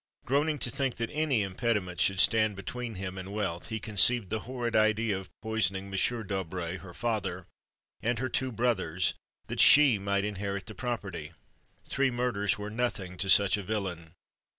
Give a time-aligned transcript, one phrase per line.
[0.25, 4.39] Groaning to think that any impediment should stand between him and wealth, he conceived the
[4.49, 6.25] horrid idea of poisoning M.
[6.25, 7.45] D'Aubray her father,
[8.01, 9.13] and her two brothers,
[9.45, 11.33] that she might inherit the property.
[11.87, 14.13] Three murders were nothing to such a villain.